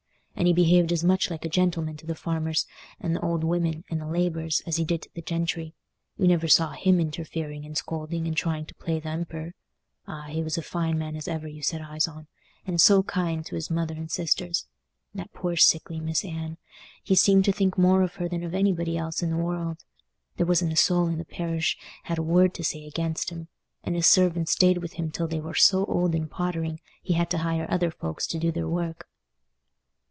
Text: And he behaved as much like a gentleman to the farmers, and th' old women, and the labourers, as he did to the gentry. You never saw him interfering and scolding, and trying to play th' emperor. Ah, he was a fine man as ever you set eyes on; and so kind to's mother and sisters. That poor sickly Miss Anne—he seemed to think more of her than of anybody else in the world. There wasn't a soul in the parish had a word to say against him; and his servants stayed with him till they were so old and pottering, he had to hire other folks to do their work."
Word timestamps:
And 0.33 0.47
he 0.47 0.53
behaved 0.55 0.91
as 0.91 1.03
much 1.03 1.29
like 1.29 1.45
a 1.45 1.49
gentleman 1.49 1.97
to 1.97 2.07
the 2.07 2.15
farmers, 2.15 2.65
and 2.99 3.15
th' 3.15 3.21
old 3.23 3.43
women, 3.43 3.83
and 3.91 4.01
the 4.01 4.07
labourers, 4.07 4.63
as 4.65 4.77
he 4.77 4.83
did 4.85 5.03
to 5.03 5.13
the 5.13 5.21
gentry. 5.21 5.75
You 6.17 6.27
never 6.27 6.47
saw 6.47 6.71
him 6.71 6.99
interfering 6.99 7.63
and 7.63 7.77
scolding, 7.77 8.25
and 8.27 8.35
trying 8.35 8.65
to 8.65 8.73
play 8.73 8.99
th' 8.99 9.05
emperor. 9.05 9.53
Ah, 10.07 10.23
he 10.29 10.41
was 10.41 10.57
a 10.57 10.63
fine 10.63 10.97
man 10.97 11.15
as 11.15 11.27
ever 11.27 11.47
you 11.47 11.61
set 11.61 11.81
eyes 11.81 12.07
on; 12.07 12.25
and 12.65 12.81
so 12.81 13.03
kind 13.03 13.45
to's 13.45 13.69
mother 13.69 13.93
and 13.93 14.09
sisters. 14.09 14.65
That 15.13 15.31
poor 15.31 15.55
sickly 15.57 15.99
Miss 15.99 16.25
Anne—he 16.25 17.13
seemed 17.13 17.45
to 17.45 17.51
think 17.51 17.77
more 17.77 18.01
of 18.01 18.15
her 18.15 18.27
than 18.27 18.43
of 18.43 18.55
anybody 18.55 18.97
else 18.97 19.21
in 19.21 19.29
the 19.29 19.37
world. 19.37 19.83
There 20.37 20.47
wasn't 20.47 20.73
a 20.73 20.77
soul 20.77 21.05
in 21.07 21.19
the 21.19 21.25
parish 21.25 21.77
had 22.05 22.17
a 22.17 22.23
word 22.23 22.55
to 22.55 22.63
say 22.63 22.87
against 22.87 23.29
him; 23.29 23.47
and 23.83 23.93
his 23.95 24.07
servants 24.07 24.53
stayed 24.53 24.79
with 24.79 24.93
him 24.93 25.11
till 25.11 25.27
they 25.27 25.41
were 25.41 25.53
so 25.53 25.85
old 25.85 26.15
and 26.15 26.31
pottering, 26.31 26.79
he 27.03 27.13
had 27.13 27.29
to 27.29 27.39
hire 27.39 27.67
other 27.69 27.91
folks 27.91 28.25
to 28.27 28.39
do 28.39 28.51
their 28.51 28.67
work." 28.67 29.07